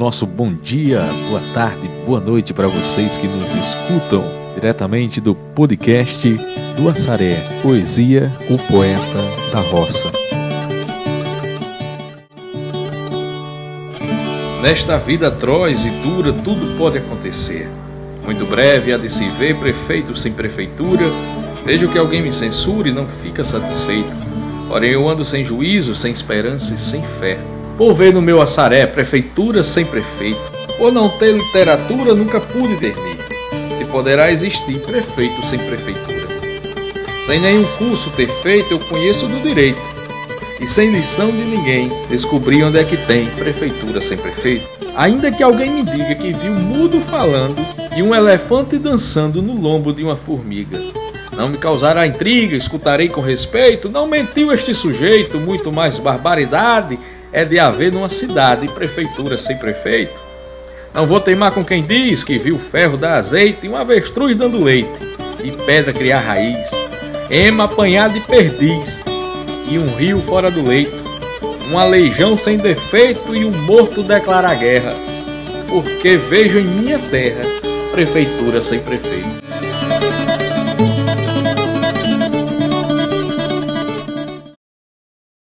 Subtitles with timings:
[0.00, 4.24] nosso bom dia, boa tarde, boa noite para vocês que nos escutam
[4.54, 6.40] diretamente do podcast
[6.74, 9.18] do Assaré, Poesia, o Poeta
[9.52, 10.10] da Roça.
[14.62, 17.68] Nesta vida atroz e dura, tudo pode acontecer.
[18.24, 21.04] Muito breve há de se ver prefeito sem prefeitura.
[21.62, 24.16] Vejo que alguém me censure e não fica satisfeito.
[24.66, 27.38] Porém, eu ando sem juízo, sem esperança e sem fé.
[27.80, 30.38] Por ver no meu assaré prefeitura sem prefeito.
[30.76, 33.16] Por não ter literatura, nunca pude ver-me.
[33.78, 36.28] Se poderá existir prefeito sem prefeitura.
[37.26, 39.80] Sem nenhum curso ter feito, eu conheço do direito
[40.60, 44.68] e sem lição de ninguém, descobri onde é que tem prefeitura sem prefeito.
[44.94, 49.90] Ainda que alguém me diga que viu mudo falando e um elefante dançando no lombo
[49.90, 50.78] de uma formiga.
[51.34, 56.98] Não me causará intriga, escutarei com respeito, não mentiu este sujeito, muito mais barbaridade
[57.32, 60.20] é de haver numa cidade prefeitura sem prefeito.
[60.92, 64.62] Não vou teimar com quem diz que viu ferro dar azeite e um avestruz dando
[64.62, 64.90] leite,
[65.42, 66.70] e pedra criar raiz,
[67.30, 69.02] ema apanhar de perdiz,
[69.68, 71.04] e um rio fora do leito,
[71.68, 74.92] uma legião sem defeito e um morto declarar guerra,
[75.68, 77.42] porque vejo em minha terra
[77.92, 79.49] prefeitura sem prefeito.